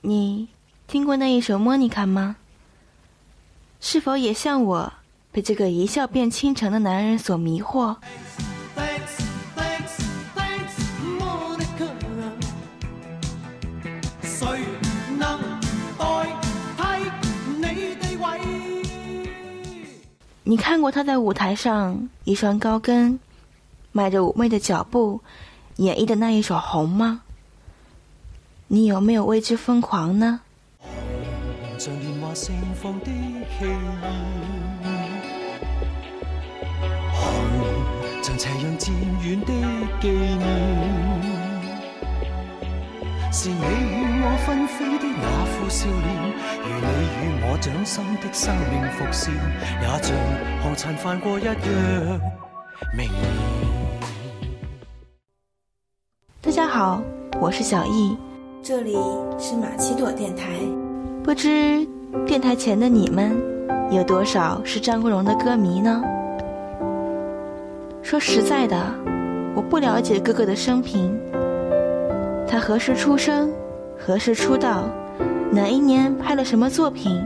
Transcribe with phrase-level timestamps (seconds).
[0.00, 0.48] 你
[0.86, 2.36] 听过那一首《莫妮卡》吗？
[3.80, 4.92] 是否也像我，
[5.32, 7.96] 被这个一笑变倾城的男人所迷惑？
[20.44, 23.18] 你看过他在舞台上一双高跟，
[23.92, 25.20] 迈着妩媚的脚步
[25.76, 27.20] 演绎的那一首《红》吗？
[28.70, 30.40] 你有没有为之疯狂呢？
[31.78, 33.70] 像年华盛放的气焰，
[37.14, 37.22] 红
[38.22, 38.92] 像斜阳渐
[39.24, 39.52] 远的
[40.02, 40.42] 纪念，
[43.32, 46.04] 是你与我纷飞的那副笑脸，
[46.62, 46.88] 如你
[47.22, 49.32] 与我掌心的生命伏线，
[49.80, 50.14] 也像
[50.62, 51.56] 红尘泛过一样
[52.94, 53.08] 明
[56.42, 57.00] 大家好，
[57.40, 58.14] 我是小易。
[58.68, 58.92] 这里
[59.38, 60.44] 是马奇朵电台。
[61.24, 61.88] 不知
[62.26, 63.34] 电台前的你们，
[63.90, 66.04] 有多少是张国荣的歌迷呢？
[68.02, 68.76] 说实在的，
[69.56, 71.18] 我不了解哥哥的生平。
[72.46, 73.50] 他何时出生？
[73.98, 74.84] 何时出道？
[75.50, 77.24] 哪一年拍了什么作品？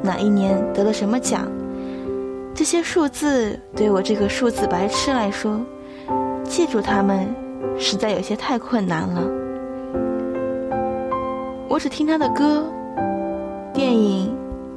[0.00, 1.50] 哪一年得了什么奖？
[2.54, 5.60] 这些数字对我这个数字白痴来说，
[6.44, 7.26] 记住他们，
[7.80, 9.43] 实在有些太困难了。
[11.68, 12.64] 我只听他的歌，
[13.72, 14.32] 电影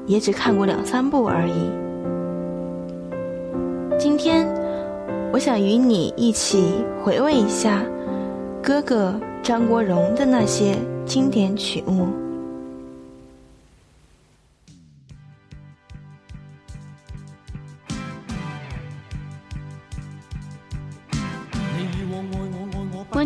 [0.05, 1.69] 也只看过两三部而已。
[3.99, 4.47] 今天，
[5.31, 7.83] 我想与你一起回味一下
[8.63, 9.13] 哥哥
[9.43, 12.07] 张国荣的那些经典曲目。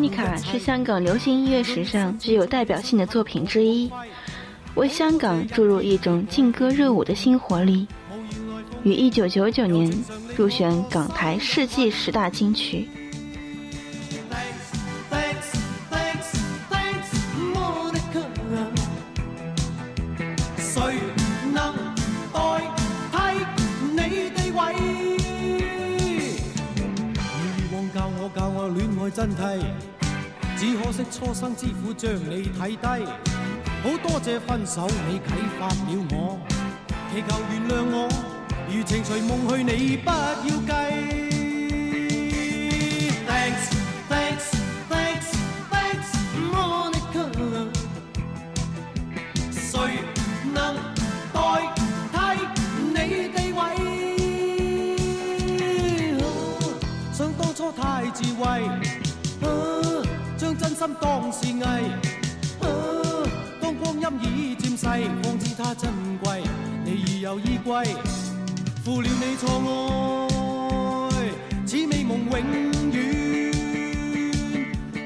[0.02, 3.92] 妮卡是香港流行音乐史上具有代表性的作品之一，
[4.74, 7.88] 为香港注入一种劲歌热舞的新活力，
[8.84, 10.04] 于1999年
[10.36, 12.90] 入选港台世纪十大金曲。
[29.22, 29.62] 真谛，
[30.58, 33.06] 只可惜初生之虎将你睇低。
[33.84, 35.26] 好多谢分手你启
[35.60, 35.76] 发了
[36.10, 36.40] 我，
[37.14, 38.10] 祈求原谅我，
[38.68, 40.72] 如情随梦去，你不要计。
[43.30, 43.70] Thanks
[44.10, 44.48] thanks
[44.90, 45.30] thanks
[45.70, 46.10] thanks
[46.52, 47.16] Monica，
[49.52, 50.02] 谁
[50.52, 50.58] 能
[51.32, 51.38] 代
[52.12, 52.18] 替
[52.88, 53.60] 你地位？
[57.14, 58.42] 想当初太智慧。
[61.32, 61.62] 当是艺，
[63.62, 64.86] 当光阴已渐逝，
[65.24, 65.90] 方知它珍
[66.22, 66.44] 贵。
[66.84, 67.86] 你已有衣归，
[68.84, 71.16] 负了你错爱，
[71.66, 72.34] 此美梦永
[72.92, 73.54] 远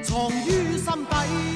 [0.02, 1.55] 藏于心底。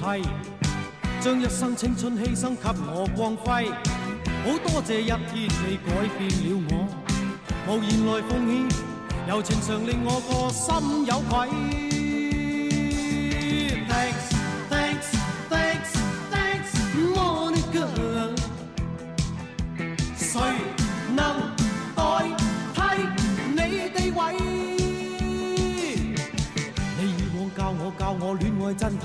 [0.00, 0.06] 一切，
[1.20, 3.70] 将一生青春牺牲给我光辉。
[4.42, 6.72] 好多谢一天你改变了我，
[7.68, 8.52] 无言来奉献，
[9.28, 11.30] 柔情常令我个心有愧。
[13.90, 14.26] Thanks,
[14.70, 15.08] thanks,
[15.50, 15.92] thanks,
[16.32, 16.72] thanks,
[17.14, 17.84] Monica。
[20.16, 20.32] 誰
[21.14, 21.20] 能
[21.94, 22.00] 代
[22.74, 22.78] 替
[23.50, 23.60] 你
[23.90, 24.18] 地位？
[26.96, 27.60] 你以往教
[28.18, 29.04] 我恋爱真谛，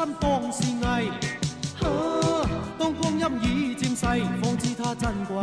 [0.00, 0.08] 当
[2.94, 4.06] 光阴已渐逝。
[4.42, 5.36] 方知它珍贵，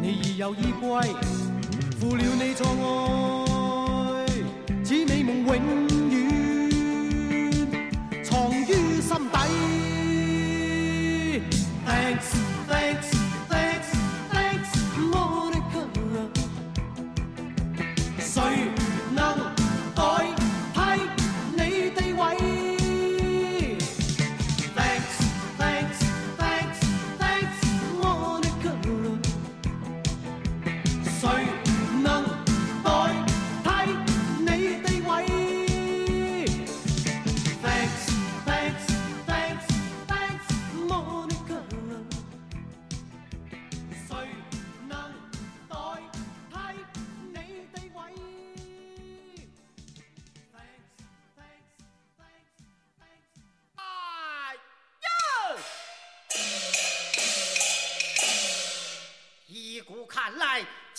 [0.00, 1.00] 你已有依归，
[1.98, 2.64] 负了你错
[4.14, 4.24] 爱，
[4.84, 5.52] 此美梦永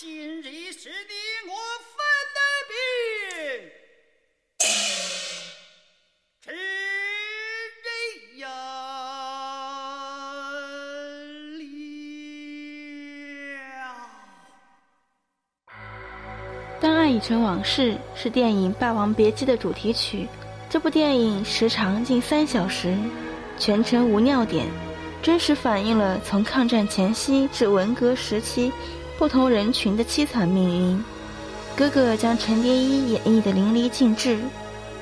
[0.00, 0.08] 今
[0.40, 1.12] 日是你
[1.46, 1.52] 我
[1.84, 2.00] 分
[2.32, 2.72] 的病，
[6.40, 6.48] 吃
[7.84, 7.92] 人
[8.38, 8.56] 呀了。
[16.80, 20.26] 当爱已成往事是电影《霸王别姬》的主题曲。
[20.70, 22.96] 这部电影时长近三小时，
[23.58, 24.66] 全程无尿点，
[25.20, 28.72] 真实反映了从抗战前夕至文革时期
[29.20, 31.04] 不同人群的凄惨命运。
[31.76, 34.40] 哥哥将陈蝶衣演绎的淋漓尽致，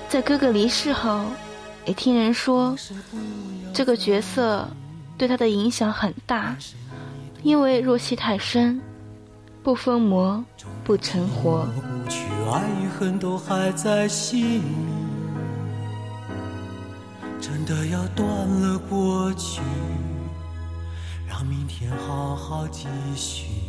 [0.08, 1.24] 在哥哥离世后，
[1.86, 2.76] 也听人说
[3.72, 4.68] 这个角色
[5.16, 6.56] 对他的影响很大，
[7.44, 8.80] 因为入戏太深，
[9.62, 10.44] 不疯魔
[10.82, 11.68] 不成活。
[12.50, 14.62] 爱与恨都还在心里。
[17.40, 19.60] 真的要断了过去，
[21.28, 23.44] 让明天好好继续。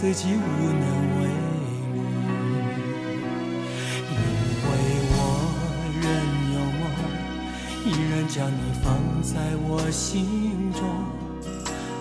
[0.00, 0.84] 自己无能
[1.18, 1.32] 为力。
[4.12, 4.14] 因
[4.62, 4.70] 为
[5.10, 5.18] 我
[6.00, 6.06] 仍
[6.54, 6.82] 有梦，
[7.84, 8.86] 依然将你放
[9.24, 9.34] 在
[9.68, 10.80] 我心中。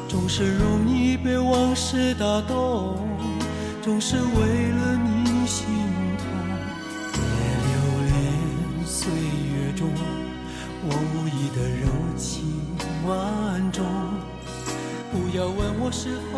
[0.08, 3.00] 总是容易被往事打动，
[3.82, 4.22] 总是为
[4.74, 5.66] 了你心
[6.20, 6.24] 痛。
[7.14, 7.20] 别
[7.66, 7.74] 留
[8.06, 8.14] 恋
[8.86, 9.90] 岁月中。
[10.86, 12.46] 我无意的柔情
[13.08, 13.84] 万种，
[15.12, 16.38] 不要问我是否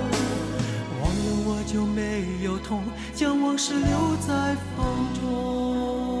[1.71, 2.83] 就没有痛，
[3.15, 6.20] 将往事留在风中。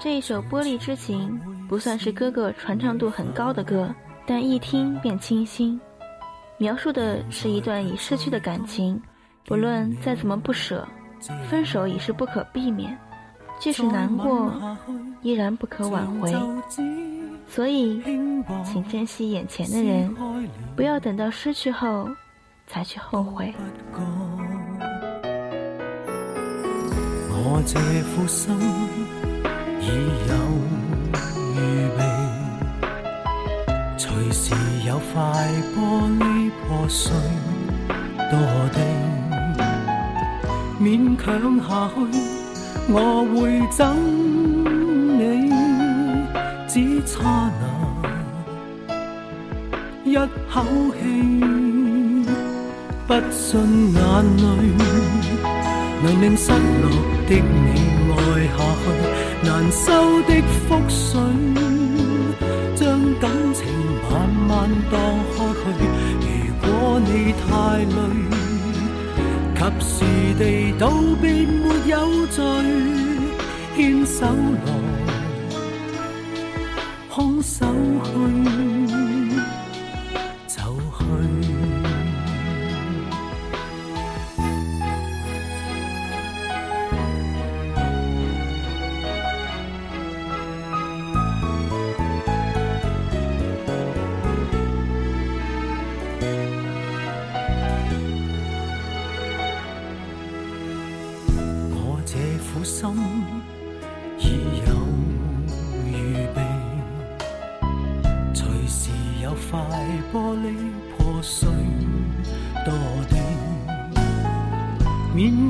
[0.00, 3.92] 这一首《玻璃之情》不算是哥哥传唱度很高的歌，
[4.24, 5.78] 但一听便清新。
[6.56, 9.00] 描述的是一段已逝去的感情，
[9.44, 10.86] 不论再怎么不舍，
[11.50, 12.96] 分手已是不可避免。
[13.58, 14.52] 即使难过，
[15.22, 16.32] 依然不可挽回。
[17.48, 18.00] 所以，
[18.64, 20.14] 请珍惜眼前的人，
[20.76, 22.08] 不要等到失去后
[22.68, 23.52] 才去后悔。
[27.50, 28.54] 我这副心
[29.88, 29.90] 已
[30.28, 30.32] 有
[31.56, 31.58] 预
[31.96, 32.00] 备，
[33.96, 34.54] 随时
[34.86, 35.16] 有块
[35.74, 35.76] 玻
[36.18, 36.22] 璃
[36.66, 37.10] 破碎
[38.30, 38.32] 堕
[38.74, 38.76] 地，
[40.78, 41.26] 勉强
[41.66, 41.96] 下去，
[42.90, 42.94] 我
[43.32, 43.36] 会
[43.70, 43.78] 憎
[45.16, 45.20] 你，
[46.68, 46.72] 只
[47.06, 47.64] 差那
[50.04, 50.14] 一
[50.50, 50.54] 口
[51.00, 51.00] 气，
[53.06, 53.48] 不信
[53.94, 53.98] 眼
[54.36, 54.44] 泪。
[56.00, 56.88] 能令失落
[57.26, 57.68] 的你
[58.12, 58.16] 爱
[58.46, 58.84] 下去，
[59.44, 60.34] 难收的
[60.68, 61.20] 覆水，
[62.74, 62.86] 将
[63.20, 63.64] 感情
[64.10, 64.98] 慢慢荡
[65.34, 65.64] 开去。
[66.22, 66.26] 如
[66.60, 66.66] 果
[67.00, 67.10] 你
[67.46, 67.46] 太
[67.94, 67.98] 累，
[69.54, 69.94] 及时
[70.38, 70.42] 地
[70.78, 70.82] 道
[71.20, 71.94] 别没有
[72.26, 72.36] 罪，
[73.76, 74.26] 牵手
[74.66, 74.68] 来，
[77.08, 77.66] 空手
[78.04, 78.08] 去，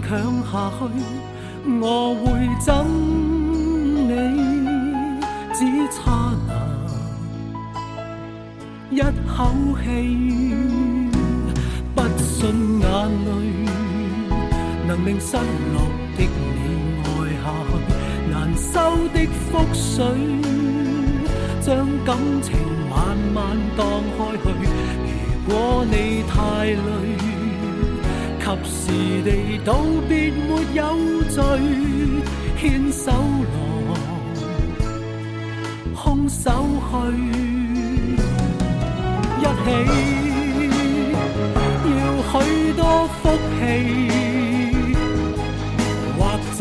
[0.08, 0.80] 勉强下去，
[1.82, 2.24] 我会
[2.64, 2.66] 憎
[4.08, 4.10] 你，
[5.52, 5.60] 只
[5.92, 6.00] 差
[8.88, 9.36] 那一口
[9.84, 9.86] 气，
[11.94, 12.86] 不信眼
[13.26, 13.28] 泪
[14.86, 15.76] 能令失落
[16.16, 16.26] 的你
[17.04, 17.06] 爱
[17.42, 17.70] 下去。
[18.30, 18.72] 难收
[19.12, 19.16] 的
[19.50, 19.98] 覆水，
[21.60, 22.48] 将感情
[22.88, 22.96] 慢
[23.34, 23.36] 慢
[23.76, 23.80] 荡
[24.16, 24.44] 开去。
[25.46, 26.76] 如果你太累，
[28.48, 28.80] 及时
[29.24, 29.28] 地
[29.62, 29.68] 道
[30.08, 30.80] 别没有
[31.28, 31.36] 罪，
[32.58, 33.12] 牵手
[33.52, 33.94] 来，
[35.94, 36.50] 空手
[36.88, 36.90] 去，
[39.38, 39.66] 一起
[41.90, 42.00] 要
[42.32, 42.32] 许
[42.72, 42.80] 多
[43.20, 43.22] 福
[43.58, 43.60] 气，
[46.18, 46.18] 或
[46.58, 46.60] 者。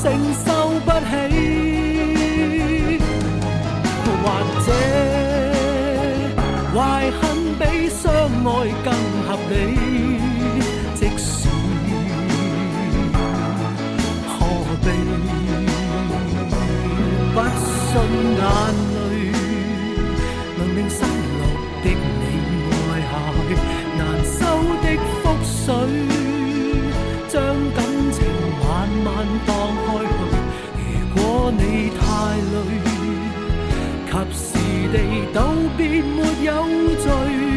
[0.00, 0.46] 承受
[0.86, 1.12] 不起
[9.28, 9.54] 合理，
[10.94, 11.46] 即使
[14.26, 14.40] 何
[14.80, 14.86] 必
[17.34, 17.92] 不信
[18.38, 18.42] 眼
[18.94, 18.96] 泪
[20.56, 21.42] 能令失落
[21.84, 22.24] 的你
[22.72, 23.12] 爱下
[23.48, 23.50] 去，
[23.98, 24.40] 难收
[24.80, 24.86] 的
[25.20, 25.60] 覆水
[27.28, 27.36] 将
[27.76, 27.78] 感
[28.10, 28.16] 情
[28.62, 28.66] 慢
[29.04, 29.06] 慢
[29.46, 29.48] 荡
[29.84, 30.16] 开去。
[30.78, 30.80] 如
[31.14, 31.18] 果
[31.58, 31.62] 你
[32.00, 32.00] 太
[32.54, 32.56] 累，
[34.10, 34.46] 及时
[34.90, 34.96] 地
[35.34, 35.36] 道
[35.76, 36.16] 别没
[36.46, 36.50] 有
[36.96, 37.47] 罪。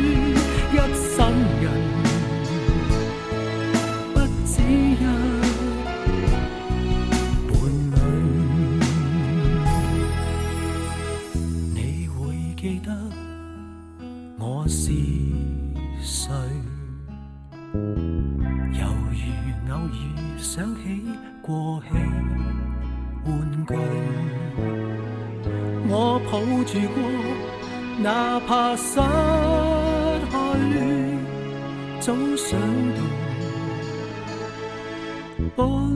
[35.58, 35.91] 玻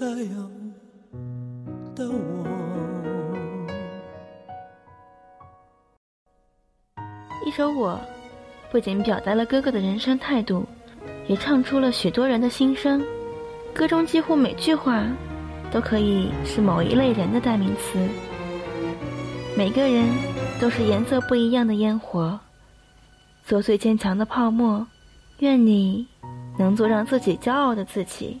[0.00, 0.50] 这样
[1.96, 2.46] 的我。
[7.44, 7.94] 一首《我》
[8.70, 10.64] 不仅表达了哥哥的人生态度，
[11.26, 13.04] 也唱出了许多人的心声。
[13.74, 15.04] 歌中几乎每句话
[15.72, 17.98] 都可以是某一类人的代名词。
[19.56, 20.08] 每个人
[20.60, 22.38] 都是颜色不一样的烟火，
[23.44, 24.86] 做最坚强的泡沫。
[25.40, 26.06] 愿你
[26.56, 28.40] 能做让自己骄傲的自己。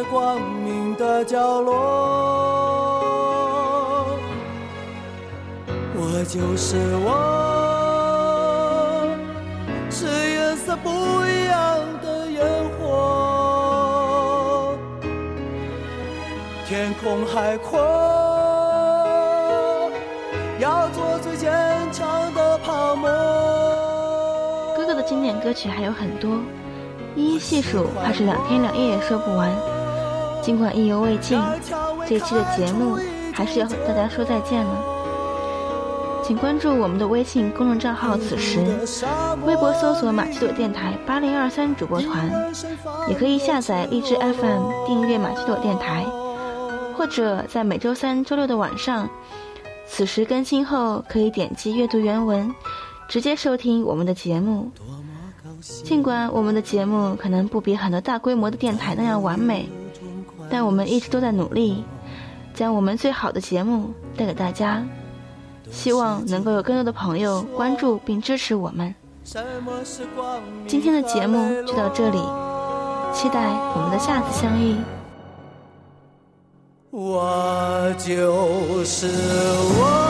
[0.00, 1.74] 在光明的角落。
[5.94, 7.12] 我就是我，
[9.90, 10.88] 是颜色不
[11.26, 12.40] 一样的烟
[12.78, 14.74] 火。
[16.66, 17.78] 天空海阔，
[20.58, 21.52] 要做最坚
[21.92, 23.06] 强的泡沫。
[24.74, 26.38] 哥哥的经典歌曲还有很多，
[27.14, 29.54] 一一细数怕是两天两夜也说不完。
[30.42, 31.38] 尽管意犹未尽，
[32.08, 32.98] 这期的节目
[33.32, 34.84] 还是要和大家说再见了。
[36.22, 38.60] 请关注我们的微信公众账号“此时”，
[39.44, 42.30] 微博搜索“马奇朵电台八零二三主播团”，
[43.08, 46.04] 也可以下载荔枝 FM 订阅马奇朵电台，
[46.96, 49.08] 或者在每周三、周六的晚上，
[49.86, 52.52] 此时更新后可以点击阅读原文。
[53.08, 54.70] 直接收听我们的节目。
[55.84, 59.68] 尽管我们的节目可能不比很多大规模的电台那样完美，
[60.50, 61.84] 但我们一直都在努力，
[62.52, 64.84] 将我们最好的节目带给大家。
[65.70, 68.92] 希望能够有更多的朋友关注并支持我们。
[70.66, 72.18] 今天的节目就到这里，
[73.14, 74.74] 期待我们的下次相遇。
[76.90, 80.09] 我就是我。